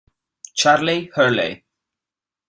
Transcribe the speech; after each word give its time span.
Charlie 0.55 1.13
Hurley 1.13 1.61